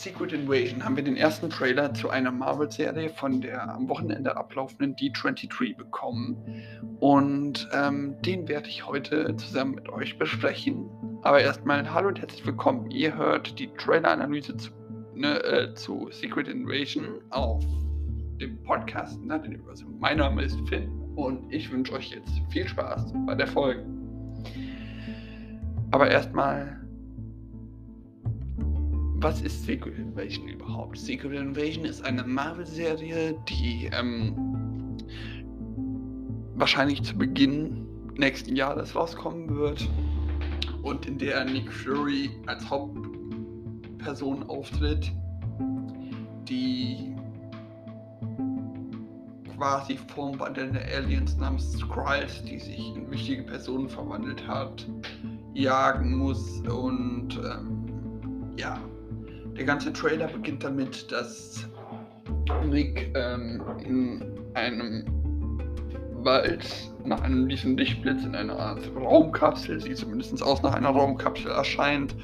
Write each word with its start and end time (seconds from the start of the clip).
Secret 0.00 0.32
Invasion 0.32 0.82
haben 0.82 0.96
wir 0.96 1.04
den 1.04 1.18
ersten 1.18 1.50
Trailer 1.50 1.92
zu 1.92 2.08
einer 2.08 2.30
Marvel-Serie 2.30 3.10
von 3.10 3.42
der 3.42 3.70
am 3.70 3.86
Wochenende 3.90 4.34
ablaufenden 4.34 4.96
D23 4.96 5.76
bekommen. 5.76 6.38
Und 7.00 7.68
ähm, 7.74 8.16
den 8.22 8.48
werde 8.48 8.70
ich 8.70 8.86
heute 8.86 9.36
zusammen 9.36 9.74
mit 9.74 9.90
euch 9.90 10.18
besprechen. 10.18 10.88
Aber 11.20 11.42
erstmal 11.42 11.92
hallo 11.92 12.08
und 12.08 12.18
herzlich 12.18 12.46
willkommen. 12.46 12.90
Ihr 12.90 13.14
hört 13.14 13.58
die 13.58 13.66
Trailer-Analyse 13.74 14.56
zu, 14.56 14.70
ne, 15.14 15.38
äh, 15.44 15.74
zu 15.74 16.08
Secret 16.10 16.48
Invasion 16.48 17.20
auf 17.28 17.62
dem 18.40 18.62
Podcast. 18.62 19.20
Ne, 19.22 19.60
also 19.68 19.84
mein 19.98 20.16
Name 20.16 20.44
ist 20.44 20.58
Finn 20.66 20.90
und 21.14 21.52
ich 21.52 21.70
wünsche 21.70 21.92
euch 21.92 22.08
jetzt 22.12 22.40
viel 22.48 22.66
Spaß 22.66 23.12
bei 23.26 23.34
der 23.34 23.48
Folge. 23.48 23.84
Aber 25.90 26.10
erstmal 26.10 26.79
was 29.20 29.42
ist 29.42 29.64
Secret 29.64 29.98
Invasion 29.98 30.48
überhaupt? 30.48 30.98
Secret 30.98 31.32
Invasion 31.32 31.84
ist 31.84 32.04
eine 32.04 32.24
Marvel-Serie, 32.24 33.36
die 33.48 33.90
ähm, 33.92 34.96
wahrscheinlich 36.54 37.02
zu 37.02 37.16
Beginn 37.16 37.86
nächsten 38.16 38.56
Jahres 38.56 38.94
rauskommen 38.94 39.54
wird 39.54 39.88
und 40.82 41.06
in 41.06 41.18
der 41.18 41.44
Nick 41.44 41.70
Fury 41.70 42.30
als 42.46 42.68
Hauptperson 42.68 44.42
auftritt, 44.44 45.12
die 46.48 47.14
quasi 49.56 49.98
formwandelnde 50.14 50.80
Aliens 50.96 51.36
namens 51.36 51.72
Skrulls, 51.72 52.42
die 52.44 52.58
sich 52.58 52.96
in 52.96 53.10
wichtige 53.10 53.42
Personen 53.42 53.90
verwandelt 53.90 54.46
hat, 54.48 54.86
jagen 55.52 56.16
muss 56.16 56.62
und 56.62 57.38
ähm, 57.44 57.84
ja, 58.56 58.80
der 59.56 59.64
ganze 59.64 59.92
Trailer 59.92 60.28
beginnt 60.28 60.64
damit, 60.64 61.10
dass 61.10 61.68
Rick 62.70 63.12
ähm, 63.14 63.62
in 63.84 64.24
einem 64.54 65.04
Wald 66.24 66.90
nach 67.04 67.22
einem 67.22 67.48
diesen 67.48 67.76
Lichtblitz 67.76 68.24
in 68.24 68.34
einer 68.34 68.58
Art 68.58 68.90
Raumkapsel, 68.94 69.80
sieht 69.80 69.96
zumindest 69.96 70.42
aus 70.42 70.62
nach 70.62 70.74
einer 70.74 70.90
Raumkapsel 70.90 71.50
erscheint 71.50 72.14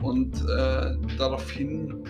und 0.00 0.34
äh, 0.48 0.96
daraufhin, 1.18 2.04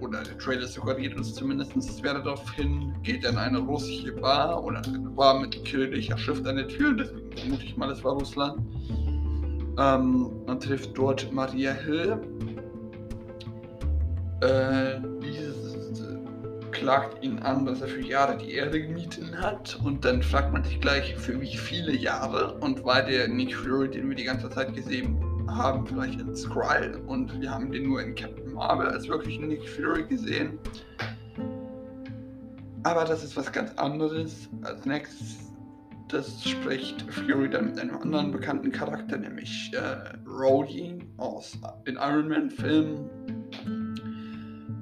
oder 0.00 0.22
der 0.22 0.38
Trailer 0.38 0.66
suggeriert 0.66 1.16
uns 1.16 1.34
zumindest, 1.34 1.76
es 1.76 2.02
wäre 2.02 2.22
daraufhin, 2.22 2.94
geht 3.02 3.24
er 3.24 3.30
in 3.30 3.38
eine 3.38 3.58
russische 3.58 4.12
Bar 4.12 4.62
oder 4.62 4.82
eine 4.84 4.98
Bar 4.98 5.40
mit 5.40 5.64
kirchlicher 5.64 6.16
Schrift 6.16 6.46
an 6.46 6.56
der 6.56 6.68
Tür, 6.68 6.94
deswegen 6.94 7.32
vermute 7.36 7.64
ich 7.64 7.76
mal, 7.76 7.90
es 7.90 8.02
war 8.04 8.12
Russland. 8.12 8.60
Ähm, 9.78 10.30
man 10.46 10.58
trifft 10.58 10.96
dort 10.96 11.32
Maria 11.32 11.72
Hill, 11.72 12.20
äh, 14.40 15.00
dieses 15.22 16.00
äh, 16.00 16.70
klagt 16.70 17.22
ihn 17.24 17.38
an, 17.40 17.66
dass 17.66 17.80
er 17.80 17.88
für 17.88 18.02
Jahre 18.02 18.36
die 18.38 18.52
Erde 18.52 18.80
gemietet 18.80 19.36
hat 19.40 19.78
und 19.84 20.04
dann 20.04 20.22
fragt 20.22 20.52
man 20.52 20.64
sich 20.64 20.80
gleich, 20.80 21.16
für 21.16 21.40
wie 21.40 21.56
viele 21.56 21.96
Jahre 21.96 22.54
und 22.58 22.84
war 22.84 23.02
der 23.02 23.28
Nick 23.28 23.54
Fury, 23.54 23.90
den 23.90 24.08
wir 24.08 24.16
die 24.16 24.24
ganze 24.24 24.48
Zeit 24.50 24.74
gesehen 24.74 25.18
haben, 25.48 25.86
vielleicht 25.86 26.20
in 26.20 26.36
Skrull 26.36 27.02
und 27.06 27.40
wir 27.40 27.50
haben 27.50 27.72
den 27.72 27.84
nur 27.88 28.02
in 28.02 28.14
Captain 28.14 28.52
Marvel 28.52 28.88
als 28.88 29.08
wirklich 29.08 29.40
Nick 29.40 29.68
Fury 29.68 30.04
gesehen. 30.04 30.58
Aber 32.84 33.04
das 33.04 33.24
ist 33.24 33.36
was 33.36 33.50
ganz 33.50 33.72
anderes. 33.74 34.48
Als 34.62 34.86
nächstes 34.86 35.48
das 36.08 36.42
spricht 36.42 37.02
Fury 37.12 37.50
dann 37.50 37.66
mit 37.66 37.78
einem 37.78 37.96
anderen 37.96 38.32
bekannten 38.32 38.72
Charakter, 38.72 39.18
nämlich 39.18 39.70
äh, 39.74 40.16
Rhodey 40.26 40.98
aus 41.18 41.58
den 41.86 41.96
Iron 41.96 42.28
Man 42.28 42.50
Filmen 42.50 43.10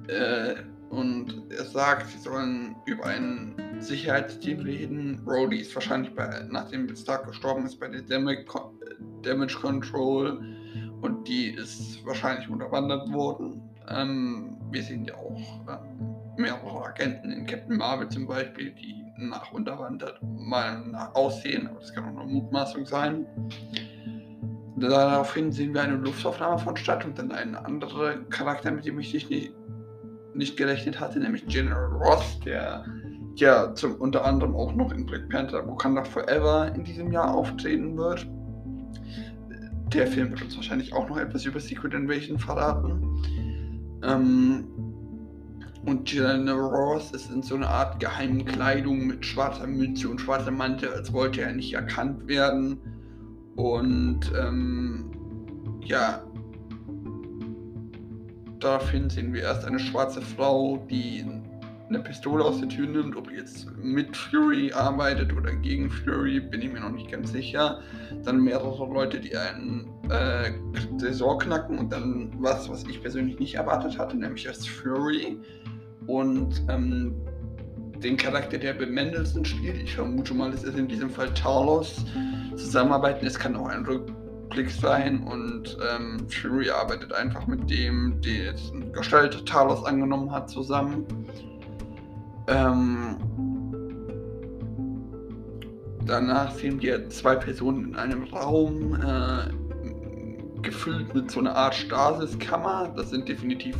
äh, 0.08 0.56
und 0.90 1.50
er 1.50 1.64
sagt, 1.64 2.08
sie 2.08 2.18
sollen 2.18 2.76
über 2.86 3.06
ein 3.06 3.54
Sicherheitsteam 3.80 4.60
reden. 4.60 5.20
Rhodey 5.26 5.58
ist 5.58 5.74
wahrscheinlich 5.74 6.14
bei, 6.14 6.46
nachdem 6.48 6.94
Stark 6.94 7.26
gestorben 7.26 7.66
ist, 7.66 7.80
bei 7.80 7.88
der 7.88 8.02
Damage, 8.02 8.44
Damage 9.22 9.56
Control 9.60 10.40
und 11.00 11.26
die 11.26 11.50
ist 11.50 12.04
wahrscheinlich 12.06 12.48
unterwandert 12.48 13.12
worden. 13.12 13.62
Ähm, 13.88 14.56
wir 14.70 14.82
sehen 14.82 15.04
ja 15.04 15.14
auch 15.14 15.60
ähm, 15.68 16.14
mehrere 16.36 16.84
Agenten 16.84 17.32
in 17.32 17.46
Captain 17.46 17.76
Marvel 17.76 18.08
zum 18.08 18.26
Beispiel, 18.26 18.72
die 18.72 18.94
nach 19.18 19.52
unterwandert 19.52 20.20
mal 20.22 20.86
nach 20.86 21.14
aussehen, 21.14 21.66
aber 21.68 21.80
das 21.80 21.92
kann 21.92 22.04
auch 22.04 22.20
eine 22.20 22.32
Mutmaßung 22.32 22.86
sein. 22.86 23.26
Daraufhin 24.76 25.52
sehen 25.52 25.72
wir 25.72 25.82
eine 25.82 25.96
Luftaufnahme 25.96 26.58
von 26.58 26.76
Stadt 26.76 27.04
und 27.04 27.18
dann 27.18 27.32
ein 27.32 27.54
anderer 27.54 28.16
Charakter, 28.28 28.70
mit 28.70 28.84
dem 28.84 28.98
ich 29.00 29.14
nicht 29.14 29.30
nicht 30.36 30.56
gerechnet 30.56 31.00
hatte, 31.00 31.18
nämlich 31.18 31.46
General 31.46 31.86
Ross, 31.86 32.40
der 32.44 32.84
ja 33.36 33.74
zum, 33.74 33.96
unter 33.96 34.24
anderem 34.24 34.54
auch 34.54 34.74
noch 34.74 34.92
in 34.92 35.06
Black 35.06 35.28
Panther 35.28 35.66
Wakanda 35.66 36.04
Forever 36.04 36.72
in 36.74 36.84
diesem 36.84 37.12
Jahr 37.12 37.34
auftreten 37.34 37.96
wird. 37.96 38.26
Der 39.92 40.06
Film 40.06 40.30
wird 40.30 40.42
uns 40.42 40.56
wahrscheinlich 40.56 40.92
auch 40.94 41.08
noch 41.08 41.18
etwas 41.18 41.44
über 41.44 41.60
Secret 41.60 41.94
Invasion 41.94 42.38
verraten. 42.38 43.22
Ähm, 44.02 44.64
und 45.86 46.04
General 46.04 46.74
Ross 46.74 47.12
ist 47.12 47.30
in 47.30 47.42
so 47.42 47.54
einer 47.54 47.68
Art 47.68 48.00
geheimen 48.00 48.44
Kleidung 48.44 49.06
mit 49.06 49.24
schwarzer 49.24 49.68
Mütze 49.68 50.08
und 50.08 50.20
schwarzer 50.20 50.50
Mantel, 50.50 50.88
als 50.88 51.12
wollte 51.12 51.42
er 51.42 51.52
nicht 51.52 51.74
erkannt 51.74 52.26
werden. 52.26 52.78
Und 53.54 54.32
ähm, 54.36 55.12
ja, 55.84 56.25
Daraufhin 58.66 59.08
sehen 59.08 59.32
wir 59.32 59.42
erst 59.42 59.64
eine 59.64 59.78
schwarze 59.78 60.20
Frau, 60.20 60.84
die 60.90 61.24
eine 61.88 62.00
Pistole 62.00 62.42
aus 62.44 62.58
der 62.58 62.68
Tür 62.68 62.88
nimmt. 62.88 63.14
Ob 63.14 63.30
jetzt 63.30 63.68
mit 63.76 64.16
Fury 64.16 64.72
arbeitet 64.72 65.32
oder 65.32 65.52
gegen 65.52 65.88
Fury, 65.88 66.40
bin 66.40 66.62
ich 66.62 66.72
mir 66.72 66.80
noch 66.80 66.90
nicht 66.90 67.08
ganz 67.08 67.30
sicher. 67.30 67.78
Dann 68.24 68.40
mehrere 68.40 68.92
Leute, 68.92 69.20
die 69.20 69.36
einen 69.36 69.86
äh, 70.10 70.50
Tresor 70.98 71.38
knacken 71.38 71.78
und 71.78 71.92
dann 71.92 72.32
was, 72.40 72.68
was 72.68 72.82
ich 72.88 73.00
persönlich 73.00 73.38
nicht 73.38 73.54
erwartet 73.54 73.96
hatte, 74.00 74.16
nämlich 74.16 74.46
erst 74.46 74.68
Fury. 74.68 75.38
Und 76.08 76.60
ähm, 76.68 77.14
den 78.02 78.16
Charakter, 78.16 78.58
der 78.58 78.72
Ben 78.72 78.90
Mendelssohn 78.92 79.44
spielt, 79.44 79.80
ich 79.80 79.94
vermute 79.94 80.34
mal, 80.34 80.52
es 80.52 80.64
ist 80.64 80.76
in 80.76 80.88
diesem 80.88 81.10
Fall 81.10 81.32
Talos, 81.34 82.04
zusammenarbeiten. 82.56 83.26
Es 83.26 83.38
kann 83.38 83.54
auch 83.54 83.68
ein 83.68 83.86
Rück 83.86 84.10
Blick 84.56 84.70
sein 84.70 85.22
und 85.24 85.76
ähm, 85.92 86.26
Fury 86.30 86.70
arbeitet 86.70 87.12
einfach 87.12 87.46
mit 87.46 87.68
dem, 87.68 88.18
jetzt 88.22 88.72
Gestalt 88.94 89.44
Talos 89.46 89.84
angenommen 89.84 90.32
hat, 90.32 90.48
zusammen. 90.48 91.04
Ähm, 92.48 93.18
danach 96.06 96.52
sehen 96.52 96.80
wir 96.80 97.10
zwei 97.10 97.34
Personen 97.34 97.90
in 97.90 97.96
einem 97.96 98.24
Raum, 98.24 98.94
äh, 98.94 100.62
gefüllt 100.62 101.14
mit 101.14 101.30
so 101.30 101.40
einer 101.40 101.54
Art 101.54 101.74
Stasiskammer. 101.74 102.94
Das 102.96 103.10
sind 103.10 103.28
definitiv 103.28 103.76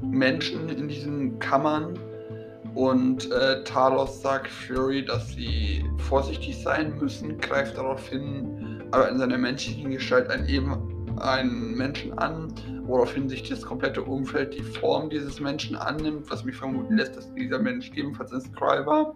Menschen 0.00 0.68
in 0.68 0.86
diesen 0.86 1.40
Kammern. 1.40 1.98
Und 2.76 3.32
äh, 3.32 3.64
Talos 3.64 4.22
sagt 4.22 4.46
Fury, 4.46 5.04
dass 5.04 5.32
sie 5.32 5.84
vorsichtig 6.08 6.62
sein 6.62 6.96
müssen, 6.98 7.36
greift 7.38 7.76
darauf 7.76 8.08
hin, 8.08 8.67
aber 8.90 9.08
in 9.08 9.18
seiner 9.18 9.38
menschlichen 9.38 9.90
Gestalt 9.90 10.30
einen, 10.30 10.48
eben 10.48 11.18
einen 11.20 11.76
Menschen 11.76 12.16
an, 12.18 12.52
woraufhin 12.84 13.28
sich 13.28 13.48
das 13.48 13.62
komplette 13.62 14.02
Umfeld 14.02 14.54
die 14.54 14.62
Form 14.62 15.10
dieses 15.10 15.40
Menschen 15.40 15.76
annimmt, 15.76 16.30
was 16.30 16.44
mich 16.44 16.56
vermuten 16.56 16.96
lässt, 16.96 17.16
dass 17.16 17.32
dieser 17.34 17.58
Mensch 17.58 17.90
ebenfalls 17.94 18.32
ein 18.32 18.40
Skrull 18.40 18.86
war. 18.86 19.14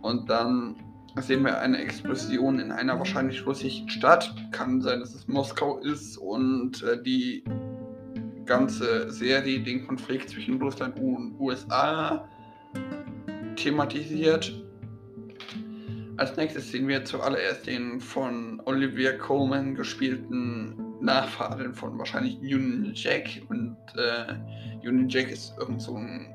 Und 0.00 0.28
dann 0.28 0.76
sehen 1.20 1.44
wir 1.44 1.60
eine 1.60 1.78
Explosion 1.78 2.58
in 2.58 2.72
einer 2.72 2.98
wahrscheinlich 2.98 3.46
russischen 3.46 3.88
Stadt. 3.88 4.34
Kann 4.50 4.80
sein, 4.80 5.00
dass 5.00 5.14
es 5.14 5.28
Moskau 5.28 5.78
ist 5.78 6.16
und 6.16 6.82
äh, 6.82 7.02
die 7.02 7.44
ganze 8.46 9.10
Serie 9.10 9.60
den 9.60 9.86
Konflikt 9.86 10.30
zwischen 10.30 10.60
Russland 10.60 10.98
und 10.98 11.38
USA 11.38 12.28
thematisiert. 13.56 14.61
Als 16.16 16.36
nächstes 16.36 16.70
sehen 16.70 16.88
wir 16.88 17.04
zuallererst 17.04 17.66
den 17.66 18.00
von 18.00 18.60
Olivia 18.66 19.12
Coleman 19.12 19.74
gespielten 19.74 20.76
Nachfahren 21.00 21.74
von 21.74 21.98
wahrscheinlich 21.98 22.38
Union 22.40 22.92
Jack. 22.94 23.42
Und 23.48 23.76
äh, 23.96 24.86
Union 24.86 25.08
Jack 25.08 25.30
ist 25.30 25.54
irgend 25.58 25.80
so 25.80 25.96
ein 25.96 26.28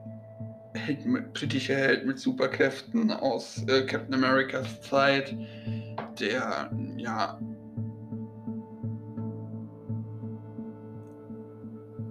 Held 0.74 1.06
mit, 1.06 1.34
britischer 1.34 1.76
Held 1.76 2.06
mit 2.06 2.20
Superkräften 2.20 3.12
aus 3.12 3.64
äh, 3.68 3.86
Captain 3.86 4.14
Americas 4.16 4.82
Zeit, 4.82 5.36
der 6.20 6.72
ja 6.98 7.40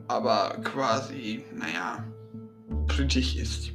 aber 0.08 0.56
quasi, 0.62 1.44
naja, 1.54 2.04
britisch 2.86 3.36
ist. 3.36 3.72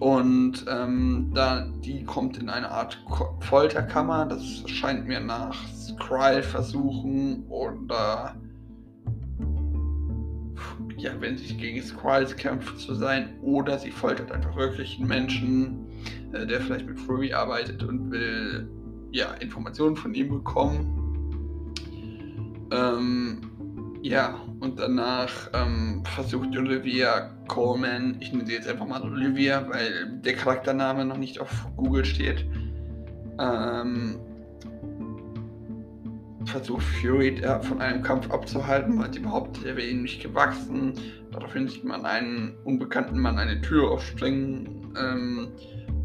Und 0.00 0.64
ähm, 0.68 1.30
da, 1.34 1.66
die 1.84 2.04
kommt 2.04 2.36
in 2.38 2.50
eine 2.50 2.70
Art 2.70 3.02
Folterkammer. 3.40 4.26
Das 4.26 4.68
scheint 4.68 5.06
mir 5.06 5.20
nach 5.20 5.56
Skrull 5.68 6.42
versuchen 6.42 7.44
oder 7.48 8.36
ja, 10.96 11.12
wenn 11.20 11.36
sie 11.36 11.54
gegen 11.56 11.82
Skrulls 11.82 12.34
kämpft, 12.34 12.78
zu 12.80 12.94
sein, 12.94 13.38
oder 13.42 13.78
sie 13.78 13.90
foltert 13.90 14.32
einfach 14.32 14.56
wirklich 14.56 14.98
einen 14.98 15.08
Menschen, 15.08 15.86
äh, 16.32 16.46
der 16.46 16.60
vielleicht 16.60 16.86
mit 16.86 16.98
Fury 16.98 17.32
arbeitet 17.32 17.82
und 17.82 18.10
will 18.10 18.68
ja, 19.12 19.32
Informationen 19.34 19.96
von 19.96 20.14
ihm 20.14 20.30
bekommen. 20.30 21.74
Ähm, 22.70 23.40
ja, 24.02 24.40
und 24.64 24.80
danach 24.80 25.50
ähm, 25.52 26.02
versucht 26.14 26.56
Olivia 26.56 27.30
Coleman, 27.48 28.16
ich 28.20 28.32
nenne 28.32 28.46
sie 28.46 28.54
jetzt 28.54 28.66
einfach 28.66 28.86
mal 28.86 29.02
Olivia, 29.02 29.68
weil 29.68 30.18
der 30.24 30.34
Charaktername 30.34 31.04
noch 31.04 31.18
nicht 31.18 31.38
auf 31.38 31.50
Google 31.76 32.04
steht, 32.04 32.46
ähm, 33.38 34.18
versucht 36.46 36.82
Fury 36.82 37.40
äh, 37.42 37.62
von 37.62 37.80
einem 37.80 38.02
Kampf 38.02 38.30
abzuhalten, 38.30 38.98
weil 38.98 39.12
sie 39.12 39.20
behauptet, 39.20 39.64
er 39.66 39.76
wäre 39.76 39.86
ihm 39.86 40.02
nicht 40.02 40.22
gewachsen. 40.22 40.94
Daraufhin 41.30 41.68
sieht 41.68 41.84
man 41.84 42.06
einen 42.06 42.56
unbekannten 42.64 43.18
Mann 43.18 43.38
eine 43.38 43.60
Tür 43.60 43.90
aufspringen. 43.90 44.94
Ähm, 44.98 45.48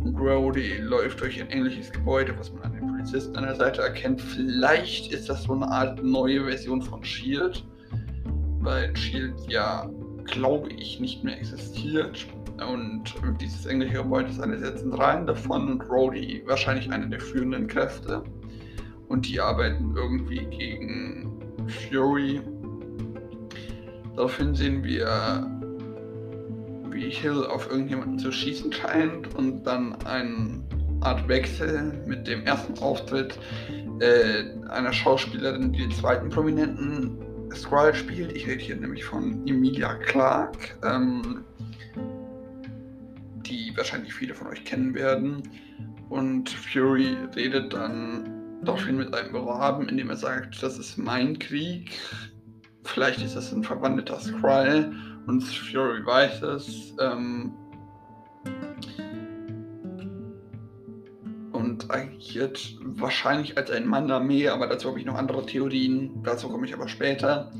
Brody 0.01 0.77
läuft 0.77 1.21
durch 1.21 1.41
ein 1.41 1.49
ähnliches 1.49 1.91
Gebäude, 1.91 2.33
was 2.37 2.51
man 2.53 2.63
an 2.63 2.73
den 2.73 2.87
Polizisten 2.87 3.35
an 3.35 3.43
der 3.43 3.55
Seite 3.55 3.81
erkennt. 3.81 4.21
Vielleicht 4.21 5.13
ist 5.13 5.29
das 5.29 5.43
so 5.43 5.53
eine 5.53 5.67
Art 5.67 6.03
neue 6.03 6.45
Version 6.45 6.81
von 6.81 7.03
Shield, 7.03 7.63
weil 8.59 8.95
Shield 8.95 9.35
ja, 9.47 9.89
glaube 10.25 10.69
ich, 10.69 10.99
nicht 10.99 11.23
mehr 11.23 11.37
existiert. 11.37 12.27
Und 12.69 13.03
dieses 13.39 13.65
englische 13.65 13.93
Gebäude 13.93 14.29
ist 14.29 14.41
eine 14.41 14.57
der 14.57 14.75
zentralen 14.75 15.25
davon 15.25 15.71
und 15.71 15.87
Brody 15.87 16.43
wahrscheinlich 16.45 16.91
eine 16.91 17.07
der 17.07 17.19
führenden 17.19 17.67
Kräfte. 17.67 18.23
Und 19.07 19.27
die 19.27 19.39
arbeiten 19.39 19.93
irgendwie 19.95 20.45
gegen 20.45 21.39
Fury. 21.67 22.41
Daraufhin 24.15 24.53
sehen 24.53 24.83
wir 24.83 25.47
wie 26.91 27.09
Hill 27.09 27.45
auf 27.45 27.69
irgendjemanden 27.69 28.19
zu 28.19 28.31
schießen 28.31 28.73
scheint 28.73 29.33
und 29.35 29.63
dann 29.63 29.95
eine 30.05 30.61
Art 31.01 31.27
Wechsel 31.29 32.03
mit 32.05 32.27
dem 32.27 32.43
ersten 32.43 32.77
Auftritt 32.79 33.39
äh, 34.01 34.43
einer 34.69 34.91
Schauspielerin, 34.91 35.71
die 35.71 35.79
den 35.79 35.91
zweiten 35.91 36.29
prominenten 36.29 37.28
Skrull 37.53 37.93
spielt. 37.93 38.31
Ich 38.31 38.47
rede 38.47 38.61
hier 38.61 38.75
nämlich 38.75 39.03
von 39.03 39.45
Emilia 39.47 39.93
Clarke, 39.95 40.77
ähm, 40.83 41.43
die 43.45 43.73
wahrscheinlich 43.75 44.13
viele 44.13 44.33
von 44.33 44.47
euch 44.47 44.63
kennen 44.65 44.93
werden. 44.93 45.43
Und 46.09 46.49
Fury 46.49 47.17
redet 47.35 47.73
dann 47.73 48.59
daraufhin 48.63 48.97
mit 48.97 49.13
einem 49.13 49.31
Beraben, 49.31 49.87
indem 49.87 50.09
er 50.09 50.17
sagt, 50.17 50.61
das 50.61 50.77
ist 50.77 50.97
mein 50.97 51.37
Krieg. 51.39 51.91
Vielleicht 52.83 53.21
ist 53.21 53.35
das 53.35 53.53
ein 53.53 53.63
verwandelter 53.63 54.19
Skrull 54.19 54.91
und 55.27 55.41
Fury 55.41 56.05
weiß 56.05 56.41
es. 56.41 56.95
Ähm, 56.99 57.53
agiert 62.29 62.75
wahrscheinlich 62.81 63.57
als 63.57 63.71
ein 63.71 63.87
Mann-Armee, 63.87 64.49
aber 64.49 64.67
dazu 64.67 64.89
habe 64.89 64.99
ich 64.99 65.05
noch 65.05 65.15
andere 65.15 65.45
Theorien. 65.45 66.21
Dazu 66.23 66.49
komme 66.49 66.67
ich 66.67 66.73
aber 66.73 66.87
später. 66.87 67.51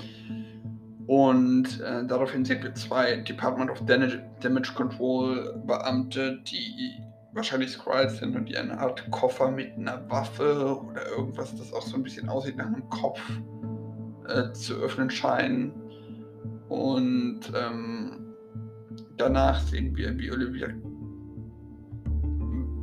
Und 1.07 1.81
äh, 1.81 2.06
daraufhin 2.06 2.45
sehen 2.45 2.62
wir 2.62 2.75
zwei 2.75 3.18
Department 3.18 3.71
of 3.71 3.83
Damage, 3.86 4.21
Damage 4.42 4.74
Control 4.75 5.60
Beamte, 5.66 6.39
die 6.44 6.94
wahrscheinlich 7.33 7.71
Skrulls 7.71 8.19
sind 8.19 8.36
und 8.36 8.48
die 8.48 8.57
eine 8.57 8.77
Art 8.80 9.10
Koffer 9.10 9.50
mit 9.50 9.75
einer 9.75 10.07
Waffe 10.10 10.80
oder 10.80 11.10
irgendwas, 11.10 11.56
das 11.56 11.74
auch 11.74 11.81
so 11.81 11.95
ein 11.95 12.04
bisschen 12.04 12.30
aussieht 12.30 12.57
nach 12.57 12.68
einem 12.68 12.88
Kopf, 12.89 13.19
äh, 14.27 14.51
zu 14.54 14.75
öffnen 14.75 15.10
scheinen. 15.10 15.74
Und 16.68 17.42
ähm, 17.56 18.36
danach 19.18 19.60
sehen 19.62 19.95
wir, 19.98 20.16
wie 20.19 20.31
Olivia, 20.31 20.68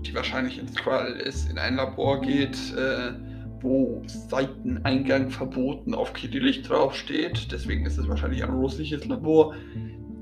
die 0.06 0.14
wahrscheinlich 0.14 0.58
in 0.58 0.68
Skrull 0.68 1.20
ist, 1.24 1.50
in 1.50 1.58
ein 1.58 1.76
Labor 1.76 2.20
geht, 2.20 2.56
äh, 2.76 3.12
wo 3.60 4.02
Seiteneingang 4.06 5.30
verboten 5.30 5.94
auf 5.94 6.12
Kyrillisch 6.12 6.62
draufsteht. 6.62 7.50
Deswegen 7.50 7.86
ist 7.86 7.98
es 7.98 8.08
wahrscheinlich 8.08 8.44
ein 8.44 8.50
russisches 8.50 9.04
Labor. 9.06 9.54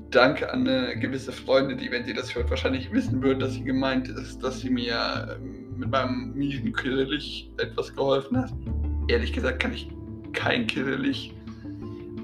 Danke 0.09 0.51
an 0.51 0.67
eine 0.67 0.97
gewisse 0.97 1.31
Freundin, 1.31 1.77
die, 1.77 1.91
wenn 1.91 2.05
sie 2.05 2.13
das 2.13 2.33
hört, 2.33 2.49
wahrscheinlich 2.49 2.91
wissen 2.91 3.21
wird, 3.21 3.41
dass 3.41 3.53
sie 3.53 3.63
gemeint 3.63 4.07
ist, 4.07 4.41
dass 4.43 4.61
sie 4.61 4.69
mir 4.69 5.37
ähm, 5.37 5.77
mit 5.77 5.89
meinem 5.89 6.33
miesen 6.33 6.71
Kyrillisch 6.71 7.49
etwas 7.57 7.93
geholfen 7.93 8.37
hat. 8.37 8.53
Ehrlich 9.07 9.33
gesagt 9.33 9.59
kann 9.59 9.73
ich 9.73 9.89
kein 10.33 10.67
Kyrillisch. 10.67 11.31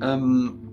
Ähm, 0.01 0.70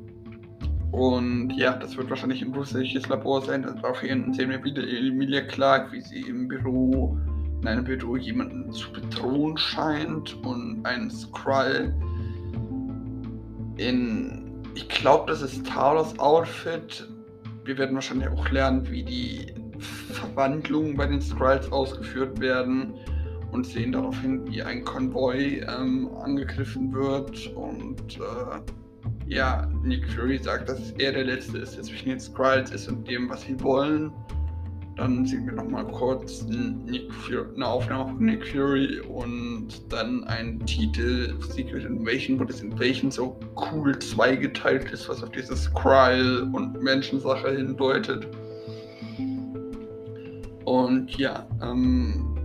und 0.93 1.51
ja, 1.57 1.77
das 1.77 1.97
wird 1.97 2.09
wahrscheinlich 2.11 2.43
ein 2.43 2.55
russisches 2.55 3.09
Labor 3.09 3.43
sein. 3.43 3.63
Daraufhin 3.63 4.33
sehen 4.33 4.51
wir 4.51 4.63
wieder 4.65 4.83
Emilia 4.83 5.43
Clark, 5.43 5.93
wie 5.93 6.01
sie 6.01 6.21
im 6.21 6.49
Büro, 6.49 7.19
in 7.61 7.69
einem 7.69 7.85
Büro 7.85 8.17
jemanden 8.17 8.73
zu 8.73 8.91
bedrohen 8.93 9.57
scheint 9.57 10.35
und 10.45 10.85
ein 10.85 11.11
Skrull 11.11 11.95
in, 13.79 14.63
ich 14.75 14.89
glaube, 14.89 15.31
das 15.31 15.43
ist 15.43 15.67
Talos 15.67 16.19
Outfit. 16.19 17.09
Wir 17.65 17.79
werden 17.79 17.95
wahrscheinlich 17.95 18.29
auch 18.29 18.49
lernen, 18.51 18.89
wie 18.91 19.05
die 19.05 19.55
Verwandlungen 19.79 20.97
bei 20.97 21.07
den 21.07 21.21
Skrulls 21.21 21.71
ausgeführt 21.71 22.41
werden 22.41 22.95
und 23.53 23.65
sehen 23.67 23.93
daraufhin, 23.93 24.47
wie 24.51 24.63
ein 24.63 24.85
Konvoi 24.85 25.61
ähm, 25.61 26.11
angegriffen 26.23 26.93
wird 26.93 27.47
und 27.55 28.19
äh, 28.19 28.61
ja, 29.29 29.69
Nick 29.83 30.09
Fury 30.11 30.39
sagt, 30.39 30.69
dass 30.69 30.93
er 30.93 31.13
der 31.13 31.25
Letzte 31.25 31.59
ist, 31.59 31.77
der 31.77 31.85
zwischen 31.85 32.09
den 32.09 32.21
Skrulls 32.21 32.71
ist 32.71 32.89
und 32.89 33.09
dem, 33.09 33.29
was 33.29 33.43
sie 33.43 33.61
wollen. 33.63 34.11
Dann 34.97 35.25
sehen 35.27 35.47
wir 35.47 35.53
nochmal 35.53 35.87
kurz 35.87 36.45
Fury, 37.11 37.45
eine 37.55 37.67
Aufnahme 37.67 38.11
von 38.11 38.25
Nick 38.25 38.45
Fury 38.49 39.01
und 39.01 39.69
dann 39.91 40.25
ein 40.25 40.59
Titel 40.67 41.37
Secret 41.41 41.85
Invasion, 41.85 42.41
wo 42.41 42.45
das 42.45 42.63
Invasion 42.63 43.11
so 43.11 43.39
cool 43.73 43.97
zweigeteilt 44.01 44.91
ist, 44.91 45.09
was 45.09 45.23
auf 45.23 45.31
diese 45.31 45.57
Skrull 45.57 46.51
und 46.53 46.83
Menschensache 46.83 47.51
hindeutet. 47.51 48.27
Und 50.65 51.17
ja, 51.17 51.47
ähm, 51.63 52.37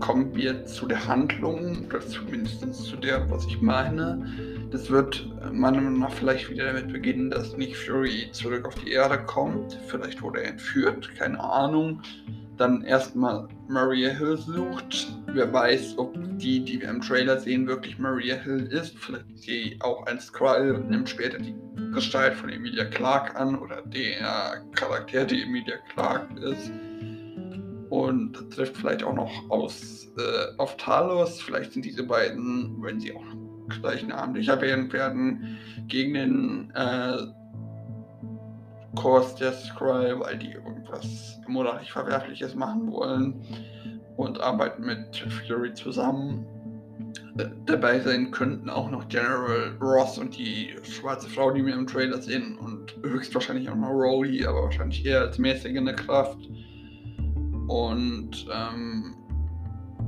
kommen 0.00 0.34
wir 0.34 0.64
zu 0.66 0.86
der 0.86 1.06
Handlung, 1.06 1.86
oder 1.86 2.00
zumindest 2.00 2.74
zu 2.74 2.96
der, 2.96 3.30
was 3.30 3.46
ich 3.46 3.60
meine. 3.60 4.57
Das 4.70 4.90
wird 4.90 5.26
meiner 5.50 5.80
Meinung 5.80 6.00
nach 6.00 6.12
vielleicht 6.12 6.50
wieder 6.50 6.66
damit 6.66 6.92
beginnen, 6.92 7.30
dass 7.30 7.56
Nick 7.56 7.74
Fury 7.74 8.28
zurück 8.32 8.66
auf 8.66 8.74
die 8.74 8.90
Erde 8.90 9.18
kommt. 9.24 9.78
Vielleicht 9.86 10.20
wurde 10.20 10.42
er 10.42 10.50
entführt, 10.50 11.10
keine 11.16 11.40
Ahnung. 11.42 12.02
Dann 12.58 12.82
erstmal 12.82 13.48
Maria 13.68 14.10
Hill 14.10 14.36
sucht. 14.36 15.08
Wer 15.28 15.50
weiß, 15.50 15.96
ob 15.96 16.14
die, 16.38 16.62
die 16.62 16.82
wir 16.82 16.90
im 16.90 17.00
Trailer 17.00 17.38
sehen, 17.38 17.66
wirklich 17.66 17.98
Maria 17.98 18.34
Hill 18.36 18.66
ist. 18.66 18.98
Vielleicht 18.98 19.30
ist 19.30 19.42
sie 19.44 19.78
auch 19.80 20.04
ein 20.06 20.20
Skrull 20.20 20.72
und 20.72 20.90
nimmt 20.90 21.08
später 21.08 21.38
die 21.38 21.54
Gestalt 21.94 22.34
von 22.34 22.50
Emilia 22.50 22.84
Clarke 22.84 23.36
an 23.36 23.58
oder 23.58 23.80
der 23.82 24.62
Charakter, 24.74 25.24
die 25.24 25.44
Emilia 25.44 25.76
Clarke 25.94 26.38
ist. 26.40 26.70
Und 27.88 28.50
trifft 28.50 28.76
vielleicht 28.76 29.02
auch 29.02 29.14
noch 29.14 29.30
aus 29.48 30.08
äh, 30.18 30.58
auf 30.58 30.76
Talos. 30.76 31.40
Vielleicht 31.40 31.72
sind 31.72 31.86
diese 31.86 32.02
beiden, 32.02 32.82
wenn 32.82 33.00
sie 33.00 33.14
auch 33.14 33.24
gleich 33.68 34.06
namentlich 34.06 34.48
erwähnt 34.48 34.92
werden, 34.92 35.58
gegen 35.88 36.14
den 36.14 36.72
äh, 36.74 37.16
Kurs 38.96 39.34
der 39.36 39.52
Skrull, 39.52 40.18
weil 40.20 40.38
die 40.38 40.52
irgendwas 40.52 41.38
moralisch 41.46 41.92
Verwerfliches 41.92 42.54
machen 42.54 42.90
wollen 42.90 43.34
und 44.16 44.40
arbeiten 44.40 44.84
mit 44.84 45.16
Fury 45.46 45.72
zusammen. 45.74 46.44
Äh, 47.38 47.46
dabei 47.66 48.00
sein 48.00 48.30
könnten 48.30 48.68
auch 48.68 48.90
noch 48.90 49.08
General 49.08 49.76
Ross 49.80 50.18
und 50.18 50.36
die 50.36 50.74
schwarze 50.82 51.28
Frau, 51.28 51.52
die 51.52 51.64
wir 51.64 51.74
im 51.74 51.86
Trailer 51.86 52.20
sehen, 52.20 52.58
und 52.58 52.94
höchstwahrscheinlich 53.02 53.68
auch 53.70 53.76
noch 53.76 53.90
Rowdy, 53.90 54.44
aber 54.44 54.64
wahrscheinlich 54.64 55.04
eher 55.06 55.20
als 55.20 55.38
mäßigende 55.38 55.94
Kraft. 55.94 56.38
Und 57.68 58.46
ähm, 58.52 59.14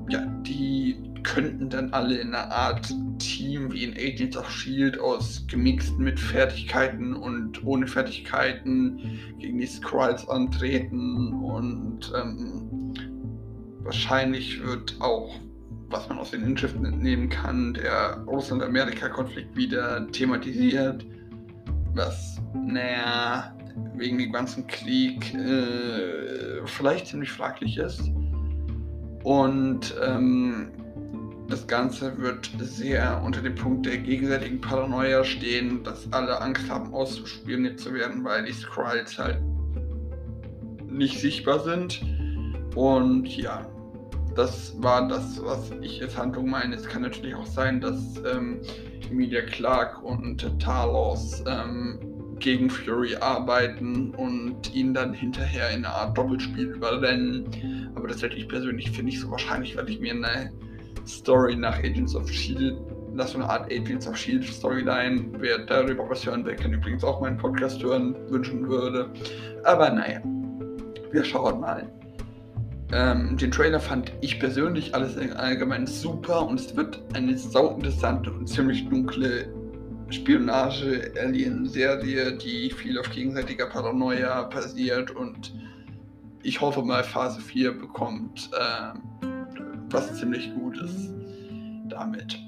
ja, 0.08 0.26
die 0.42 1.09
könnten 1.22 1.68
dann 1.68 1.92
alle 1.92 2.18
in 2.18 2.34
einer 2.34 2.50
Art 2.50 2.92
Team 3.18 3.72
wie 3.72 3.84
in 3.84 3.92
Agents 3.92 4.36
of 4.36 4.50
Shield 4.50 4.98
aus 4.98 5.44
gemixt 5.46 5.98
mit 5.98 6.18
Fertigkeiten 6.18 7.14
und 7.14 7.64
ohne 7.64 7.86
Fertigkeiten 7.86 9.18
gegen 9.38 9.58
die 9.58 9.66
Skrulls 9.66 10.28
antreten 10.28 11.34
und 11.42 12.12
ähm, 12.16 12.94
wahrscheinlich 13.82 14.62
wird 14.64 14.96
auch, 15.00 15.34
was 15.88 16.08
man 16.08 16.18
aus 16.18 16.30
den 16.30 16.42
Inschriften 16.42 16.84
entnehmen 16.84 17.28
kann, 17.28 17.74
der 17.74 18.22
Russland-Amerika-Konflikt 18.26 19.56
wieder 19.56 20.06
thematisiert, 20.12 21.04
was, 21.94 22.40
naja, 22.54 23.56
wegen 23.96 24.18
dem 24.18 24.32
ganzen 24.32 24.66
Krieg 24.66 25.34
äh, 25.34 26.64
vielleicht 26.66 27.08
ziemlich 27.08 27.30
fraglich 27.30 27.78
ist. 27.78 28.02
Und 29.24 29.94
ähm, 30.02 30.70
das 31.50 31.66
Ganze 31.66 32.16
wird 32.18 32.50
sehr 32.58 33.20
unter 33.24 33.42
dem 33.42 33.54
Punkt 33.54 33.86
der 33.86 33.98
gegenseitigen 33.98 34.60
Paranoia 34.60 35.24
stehen, 35.24 35.82
dass 35.82 36.10
alle 36.12 36.40
Angst 36.40 36.70
haben, 36.70 36.94
auszuspioniert 36.94 37.80
zu 37.80 37.92
werden, 37.92 38.24
weil 38.24 38.44
die 38.44 38.52
Skrulls 38.52 39.18
halt 39.18 39.40
nicht 40.86 41.20
sichtbar 41.20 41.60
sind. 41.60 42.02
Und 42.74 43.26
ja, 43.36 43.66
das 44.34 44.74
war 44.80 45.08
das, 45.08 45.42
was 45.44 45.72
ich 45.80 46.02
als 46.02 46.16
Handlung 46.16 46.48
meine. 46.48 46.76
Es 46.76 46.86
kann 46.86 47.02
natürlich 47.02 47.34
auch 47.34 47.46
sein, 47.46 47.80
dass 47.80 48.00
ähm, 48.24 48.60
Emilia 49.10 49.42
Clark 49.42 50.02
und 50.02 50.60
Talos 50.60 51.42
ähm, 51.46 51.98
gegen 52.38 52.70
Fury 52.70 53.16
arbeiten 53.16 54.14
und 54.14 54.74
ihn 54.74 54.94
dann 54.94 55.12
hinterher 55.12 55.70
in 55.70 55.84
eine 55.84 55.90
Art 55.94 56.16
Doppelspiel 56.16 56.70
überrennen. 56.70 57.90
Aber 57.94 58.08
das 58.08 58.22
hätte 58.22 58.36
ich 58.36 58.48
persönlich 58.48 58.90
finde 58.90 59.10
ich 59.12 59.20
so 59.20 59.30
wahrscheinlich, 59.30 59.76
weil 59.76 59.88
ich 59.90 60.00
mir 60.00 60.12
eine 60.12 60.52
Story 61.18 61.56
nach 61.56 61.78
Agents 61.78 62.14
of 62.14 62.30
Shield, 62.30 62.78
nach 63.14 63.26
so 63.26 63.38
eine 63.38 63.48
Art 63.48 63.72
Agents 63.72 64.06
of 64.06 64.16
Shield 64.16 64.44
Storyline, 64.44 65.26
wer 65.38 65.58
darüber 65.58 66.08
was 66.08 66.24
hören 66.24 66.44
will, 66.44 66.54
kann 66.56 66.72
übrigens 66.72 67.04
auch 67.04 67.20
meinen 67.20 67.36
Podcast 67.36 67.82
hören, 67.82 68.14
wünschen 68.30 68.68
würde. 68.68 69.10
Aber 69.64 69.90
naja, 69.90 70.20
wir 71.10 71.24
schauen 71.24 71.60
mal. 71.60 71.90
Ähm, 72.92 73.36
den 73.36 73.50
Trailer 73.50 73.78
fand 73.78 74.12
ich 74.20 74.40
persönlich 74.40 74.94
alles 74.94 75.16
allgemein 75.36 75.86
super 75.86 76.46
und 76.46 76.58
es 76.58 76.74
wird 76.76 77.02
eine 77.14 77.36
sau 77.38 77.74
interessante 77.74 78.32
und 78.32 78.48
ziemlich 78.48 78.88
dunkle 78.88 79.52
Spionage-Alien-Serie, 80.10 82.36
die 82.36 82.70
viel 82.70 82.98
auf 82.98 83.08
gegenseitiger 83.10 83.66
Paranoia 83.66 84.42
basiert 84.42 85.12
und 85.12 85.54
ich 86.42 86.60
hoffe 86.60 86.82
mal 86.82 87.04
Phase 87.04 87.40
4 87.40 87.78
bekommt 87.78 88.50
äh, 88.52 89.28
was 89.92 90.14
ziemlich 90.18 90.52
Gutes 90.54 91.10
damit. 91.88 92.38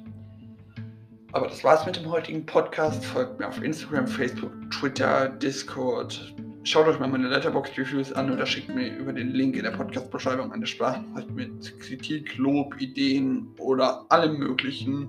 Aber 1.33 1.49
das 1.49 1.65
war's 1.65 1.87
mit 1.87 1.97
dem 1.97 2.11
heutigen 2.11 2.45
Podcast. 2.45 3.05
Folgt 3.05 3.39
mir 3.39 3.49
auf 3.49 3.63
Instagram, 3.63 4.07
Facebook, 4.07 4.53
Twitter, 4.71 5.29
Discord. 5.29 6.35
Schaut 6.65 6.87
euch 6.87 6.99
mal 6.99 7.09
meine 7.09 7.29
Letterbox-Reviews 7.29 8.13
an 8.13 8.31
oder 8.31 8.47
schickt 8.47 8.73
mir 8.75 8.97
über 8.97 9.13
den 9.13 9.31
Link 9.31 9.57
in 9.57 9.65
der 9.65 9.73
Podcast-Beschreibung 9.73 10.53
eine 10.53 10.67
Sprachnachricht 10.67 11.31
mit 11.31 11.81
Kritik, 11.81 12.37
Lob, 12.37 12.81
Ideen 12.81 13.49
oder 13.59 14.05
allem 14.11 14.39
Möglichen 14.39 15.09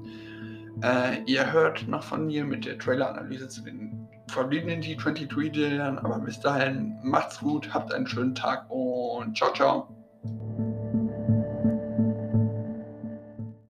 äh, 0.82 1.22
ihr 1.26 1.52
hört 1.52 1.88
noch 1.88 2.04
von 2.04 2.26
mir 2.26 2.44
mit 2.44 2.66
der 2.66 2.78
Trailer-Analyse 2.78 3.48
zu 3.48 3.62
den 3.62 4.08
verbliebenen 4.28 4.82
T23-Trailern, 4.82 6.00
aber 6.00 6.20
bis 6.20 6.40
dahin 6.40 6.98
macht's 7.04 7.40
gut, 7.40 7.72
habt 7.74 7.94
einen 7.94 8.08
schönen 8.08 8.34
Tag 8.34 8.66
und 8.70 9.38
ciao, 9.38 9.54
ciao. 9.54 10.73